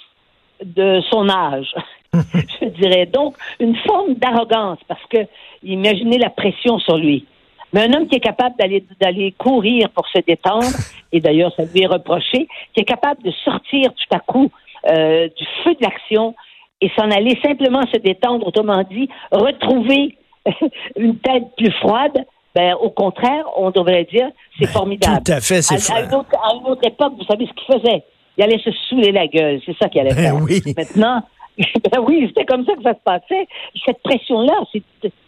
de 0.65 1.01
son 1.11 1.29
âge. 1.29 1.75
je 2.61 2.67
dirais 2.81 3.07
donc 3.07 3.37
une 3.61 3.77
forme 3.77 4.15
d'arrogance 4.15 4.79
parce 4.89 5.05
que 5.07 5.19
imaginez 5.63 6.19
la 6.19 6.31
pression 6.31 6.79
sur 6.79 6.97
lui. 6.97 7.25
Mais 7.73 7.83
un 7.83 7.93
homme 7.93 8.09
qui 8.09 8.17
est 8.17 8.21
capable 8.21 8.57
d'aller 8.59 8.85
d'aller 9.01 9.33
courir 9.33 9.91
pour 9.91 10.07
se 10.09 10.19
détendre, 10.27 10.67
et 11.13 11.21
d'ailleurs 11.21 11.53
ça 11.57 11.63
lui 11.65 11.83
est 11.83 11.87
reproché, 11.87 12.49
qui 12.75 12.81
est 12.81 12.85
capable 12.85 13.23
de 13.23 13.31
sortir 13.45 13.93
tout 13.95 14.17
à 14.17 14.19
coup 14.19 14.51
euh, 14.89 15.29
du 15.29 15.45
feu 15.63 15.75
de 15.75 15.83
l'action 15.85 16.35
et 16.81 16.91
s'en 16.99 17.11
aller 17.11 17.39
simplement 17.45 17.83
se 17.93 17.99
détendre, 17.99 18.47
autrement 18.47 18.83
dit, 18.91 19.09
retrouver 19.31 20.17
une 20.97 21.19
tête 21.19 21.45
plus 21.57 21.73
froide, 21.81 22.17
ben, 22.55 22.75
au 22.81 22.91
contraire, 22.91 23.45
on 23.57 23.71
devrait 23.71 24.05
dire, 24.13 24.29
c'est 24.59 24.67
formidable. 24.69 25.23
Tout 25.25 25.33
à 25.33 25.41
fait, 25.41 25.63
c'est 25.63 25.93
à, 25.93 25.97
à 25.97 26.01
une 26.03 26.15
autre, 26.15 26.29
à 26.43 26.55
une 26.55 26.67
autre 26.67 26.87
époque, 26.87 27.13
vous 27.19 27.25
savez 27.25 27.47
ce 27.47 27.53
qu'il 27.53 27.81
faisait? 27.81 28.03
Il 28.39 28.45
allait 28.45 28.59
se 28.59 28.71
saouler 28.89 29.13
la 29.13 29.27
gueule, 29.27 29.61
c'est 29.67 29.77
ça 29.79 29.89
qu'il 29.89 30.01
allait 30.01 30.15
Ben 30.15 30.23
faire. 30.23 30.37
oui. 30.43 30.63
Maintenant, 30.77 31.23
ben 31.59 32.01
oui, 32.07 32.25
c'était 32.29 32.47
comme 32.47 32.65
ça 32.65 32.75
que 32.75 32.83
ça 32.83 32.95
se 32.95 33.01
passait. 33.05 33.47
Cette 33.87 34.03
pression-là, 34.03 34.55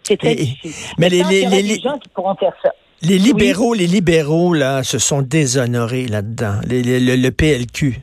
c'est 0.04 0.16
très 0.16 0.33
Et- 0.33 0.37
difficile. 0.37 0.95
mais 0.99 1.09
les- 1.11 1.19
Maintenant, 1.19 1.31
il 1.33 1.37
y 1.38 1.47
les- 1.47 1.62
les- 1.62 1.76
des 1.76 1.81
gens 1.83 1.99
qui 1.99 2.09
pourront 2.09 2.35
faire 2.37 2.54
ça. 2.62 2.71
Les 3.02 3.19
libéraux, 3.19 3.75
les 3.75 3.88
libéraux, 3.88 4.54
là, 4.54 4.83
se 4.85 4.99
sont 4.99 5.23
déshonorés 5.23 6.07
là-dedans. 6.07 6.61
Le, 6.69 7.16
le 7.16 7.31
PLQ. 7.31 8.00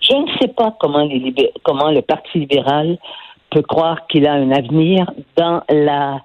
Je 0.00 0.14
ne 0.16 0.26
sais 0.40 0.48
pas 0.48 0.74
comment, 0.80 1.04
les 1.04 1.52
comment 1.62 1.90
le 1.90 2.02
Parti 2.02 2.38
libéral 2.40 2.98
peut 3.54 3.62
croire 3.62 4.06
qu'il 4.08 4.26
a 4.26 4.32
un 4.32 4.50
avenir 4.50 5.10
dans 5.36 5.62
la, 5.70 6.20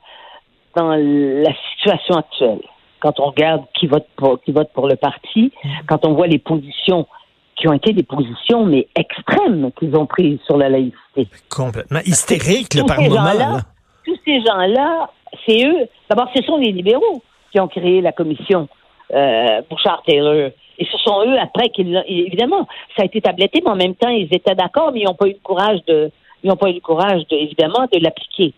dans 0.75 0.93
la 0.95 1.51
situation 1.71 2.15
actuelle. 2.15 2.62
Quand 3.00 3.19
on 3.19 3.27
regarde 3.27 3.63
qui 3.77 3.88
vote 3.88 4.07
pour, 4.17 4.41
qui 4.41 4.51
vote 4.51 4.69
pour 4.74 4.88
le 4.88 4.95
parti, 4.95 5.51
quand 5.88 6.05
on 6.05 6.13
voit 6.13 6.27
les 6.27 6.39
positions 6.39 7.07
qui 7.55 7.67
ont 7.67 7.74
été 7.74 7.93
des 7.93 8.03
positions, 8.03 8.65
mais 8.65 8.88
extrêmes 8.95 9.71
qu'ils 9.77 9.95
ont 9.95 10.05
prises 10.05 10.39
sur 10.45 10.57
la 10.57 10.69
laïcité. 10.69 11.27
Complètement 11.50 12.00
hystérique, 12.05 12.69
Tous 12.69 12.86
par 12.86 13.00
moment. 13.01 13.59
tous 14.05 14.17
ces 14.25 14.39
gens-là, 14.41 15.09
c'est 15.45 15.65
eux. 15.65 15.88
D'abord, 16.09 16.29
ce 16.36 16.41
sont 16.43 16.57
les 16.57 16.71
libéraux 16.71 17.21
qui 17.51 17.59
ont 17.59 17.67
créé 17.67 18.01
la 18.01 18.12
commission 18.13 18.67
euh, 19.13 19.62
Bouchard-Taylor. 19.69 20.51
Et 20.81 20.86
ce 20.89 20.98
sont 21.00 21.21
eux, 21.27 21.38
après, 21.38 21.67
qu'ils 21.69 21.91
l'ont- 21.91 22.03
évidemment, 22.07 22.65
ça 22.95 23.03
a 23.03 23.05
été 23.05 23.19
tabletté, 23.21 23.62
mais 23.63 23.71
en 23.71 23.75
même 23.75 23.95
temps, 23.95 24.09
ils 24.09 24.29
étaient 24.31 24.55
d'accord, 24.55 24.91
mais 24.93 25.01
ils 25.01 25.05
n'ont 25.05 25.13
pas 25.15 25.27
eu 25.27 25.33
le 25.33 25.43
courage 25.43 25.79
de, 25.88 26.09
ils 26.43 26.50
n'ont 26.50 26.55
pas 26.55 26.69
eu 26.69 26.74
le 26.74 26.79
courage, 26.79 27.27
de, 27.27 27.36
évidemment, 27.36 27.86
de 27.91 28.00
l'appliquer. 28.00 28.53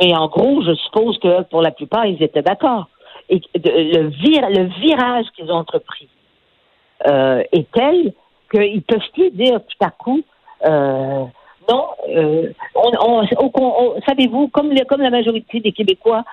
Mais 0.00 0.14
en 0.16 0.28
gros, 0.28 0.62
je 0.62 0.74
suppose 0.74 1.18
que 1.18 1.42
pour 1.44 1.60
la 1.62 1.70
plupart, 1.70 2.06
ils 2.06 2.22
étaient 2.22 2.42
d'accord. 2.42 2.86
Et 3.28 3.40
de- 3.54 3.98
le, 3.98 4.08
vir- 4.10 4.48
le 4.50 4.64
virage 4.80 5.26
qu'ils 5.36 5.50
ont 5.50 5.56
entrepris 5.56 6.08
euh, 7.06 7.42
est 7.52 7.70
tel 7.72 8.12
qu'ils 8.50 8.82
peuvent 8.82 9.00
plus 9.12 9.30
dire 9.30 9.60
tout 9.60 9.84
à 9.84 9.90
coup 9.90 10.22
euh, 10.66 11.24
non. 11.70 11.84
euh, 12.08 12.50
on, 12.74 12.90
on- 13.00 13.26
on- 13.38 13.50
on- 13.56 14.00
Savez-vous, 14.06 14.48
comme, 14.48 14.70
le- 14.70 14.84
comme 14.86 15.02
la 15.02 15.10
majorité 15.10 15.60
des 15.60 15.72
Québécois 15.72 16.24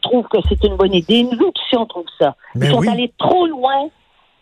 trouvent 0.00 0.26
que 0.26 0.38
c'est 0.48 0.64
une 0.64 0.76
bonne 0.76 0.94
idée, 0.94 1.22
nous 1.22 1.38
aussi 1.48 1.76
on 1.76 1.86
trouve 1.86 2.06
ça. 2.18 2.34
Ils 2.54 2.60
Ben 2.62 2.70
sont 2.70 2.78
oui. 2.78 2.88
allés 2.88 3.12
trop 3.18 3.46
loin 3.46 3.88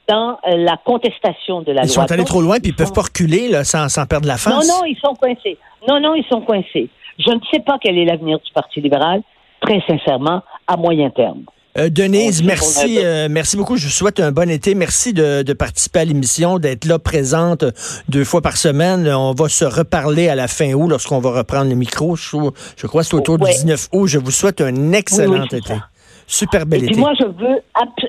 dans 0.08 0.38
euh, 0.46 0.56
la 0.56 0.76
contestation 0.84 1.62
de 1.62 1.72
la 1.72 1.82
Ils 1.82 1.86
loi. 1.86 1.94
sont 2.06 2.12
allés 2.12 2.24
trop 2.24 2.40
loin, 2.42 2.56
puis 2.60 2.68
ils 2.70 2.72
ils 2.72 2.74
peuvent 2.76 2.92
pas 2.92 3.02
reculer 3.02 3.48
là, 3.48 3.64
sans, 3.64 3.88
sans 3.88 4.06
perdre 4.06 4.26
la 4.26 4.34
Non, 4.34 4.38
face. 4.38 4.68
non, 4.68 4.84
ils 4.86 4.98
sont 5.04 5.14
coincés. 5.14 5.58
Non, 5.88 6.00
non, 6.00 6.14
ils 6.14 6.24
sont 6.30 6.40
coincés. 6.40 6.88
Je 7.18 7.30
ne 7.30 7.40
sais 7.52 7.60
pas 7.60 7.78
quel 7.80 7.98
est 7.98 8.04
l'avenir 8.04 8.38
du 8.38 8.52
Parti 8.52 8.80
libéral, 8.80 9.20
très 9.60 9.80
sincèrement, 9.86 10.42
à 10.66 10.76
moyen 10.76 11.10
terme. 11.10 11.42
Euh, 11.76 11.90
Denise, 11.90 12.42
merci, 12.42 12.98
euh, 13.04 13.28
merci 13.30 13.56
beaucoup. 13.56 13.76
Je 13.76 13.84
vous 13.84 13.90
souhaite 13.92 14.18
un 14.18 14.32
bon 14.32 14.50
été. 14.50 14.74
Merci 14.74 15.12
de, 15.12 15.42
de 15.42 15.52
participer 15.52 16.00
à 16.00 16.04
l'émission, 16.04 16.58
d'être 16.58 16.86
là 16.86 16.98
présente 16.98 17.64
deux 18.08 18.24
fois 18.24 18.40
par 18.40 18.56
semaine. 18.56 19.06
On 19.08 19.32
va 19.32 19.48
se 19.48 19.64
reparler 19.64 20.28
à 20.28 20.34
la 20.34 20.48
fin 20.48 20.72
août 20.72 20.88
lorsqu'on 20.88 21.18
va 21.20 21.30
reprendre 21.30 21.68
le 21.68 21.76
micro. 21.76 22.16
Je, 22.16 22.36
je 22.76 22.86
crois 22.86 23.02
que 23.02 23.08
c'est 23.08 23.14
autour 23.14 23.40
Ouais. 23.40 23.50
du 23.50 23.56
19 23.58 23.88
août. 23.92 24.06
Je 24.08 24.18
vous 24.18 24.30
souhaite 24.30 24.60
un 24.60 24.92
excellent 24.92 25.32
Oui, 25.34 25.38
oui, 25.42 25.46
c'est 25.50 25.58
été. 25.58 25.68
ça. 25.74 25.86
Super 26.26 26.66
bel 26.66 26.80
Et 26.80 26.84
été. 26.84 26.92
puis 26.94 27.00
moi, 27.00 27.12
je 27.20 27.24
veux, 27.26 27.62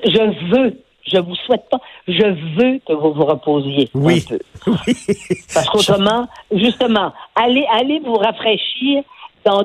je 0.06 0.50
veux, 0.56 0.74
je 1.06 1.18
vous 1.18 1.34
souhaite 1.34 1.64
pas, 1.70 1.78
je 2.08 2.22
veux 2.56 2.78
que 2.86 2.92
vous 2.92 3.12
vous 3.12 3.24
reposiez 3.24 3.88
Oui. 3.94 4.24
un 4.30 4.36
peu. 4.36 4.38
oui. 4.86 4.94
Parce 5.54 5.68
qu'autrement, 5.68 6.28
justement, 6.52 7.12
allez, 7.34 7.66
allez 7.72 8.00
vous 8.00 8.14
rafraîchir 8.14 9.02
dans 9.44 9.64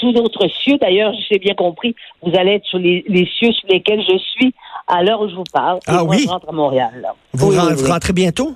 sous 0.00 0.12
d'autres 0.12 0.48
cieux. 0.62 0.78
D'ailleurs, 0.78 1.12
j'ai 1.30 1.38
bien 1.38 1.54
compris, 1.54 1.94
vous 2.22 2.32
allez 2.36 2.52
être 2.52 2.64
sur 2.66 2.78
les, 2.78 3.04
les 3.08 3.26
cieux 3.38 3.52
sur 3.52 3.68
lesquels 3.68 4.00
je 4.08 4.16
suis 4.18 4.54
à 4.88 5.02
l'heure 5.02 5.20
où 5.20 5.28
je 5.28 5.34
vous 5.34 5.44
parle. 5.52 5.76
Et 5.78 5.80
Ah 5.88 6.04
moi, 6.04 6.16
oui? 6.16 6.22
Je 6.24 6.28
rentre 6.28 6.48
à 6.48 6.52
Montréal. 6.52 6.90
là. 7.02 7.14
Vous, 7.34 7.50
Oui, 7.52 7.58
oui. 7.78 7.90
rentrez 7.90 8.12
bientôt? 8.14 8.54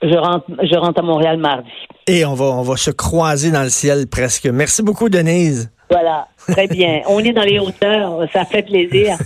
Je 0.00 0.16
rentre, 0.16 0.44
je 0.62 0.76
rentre 0.78 1.00
à 1.00 1.02
Montréal 1.02 1.38
mardi. 1.38 1.68
Et 2.06 2.24
on 2.24 2.34
va, 2.34 2.44
on 2.44 2.62
va 2.62 2.76
se 2.76 2.92
croiser 2.92 3.50
dans 3.50 3.64
le 3.64 3.68
ciel 3.68 4.06
presque. 4.08 4.46
Merci 4.46 4.82
beaucoup, 4.84 5.08
Denise. 5.08 5.72
Voilà, 5.90 6.28
très 6.46 6.66
bien. 6.66 7.00
On 7.06 7.18
est 7.20 7.32
dans 7.32 7.42
les 7.42 7.58
hauteurs, 7.58 8.26
ça 8.32 8.44
fait 8.44 8.62
plaisir. 8.62 9.16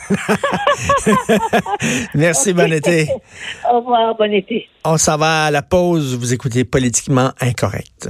Merci, 2.15 2.53
bon 2.53 2.73
été. 2.73 3.09
Au 3.71 3.79
revoir, 3.79 4.15
bon 4.17 4.33
été. 4.33 4.69
On 4.85 4.97
s'en 4.97 5.17
va 5.17 5.47
à 5.47 5.51
la 5.51 5.63
pause. 5.63 6.17
Vous 6.17 6.33
écoutez 6.33 6.65
Politiquement 6.65 7.31
Incorrect. 7.41 8.09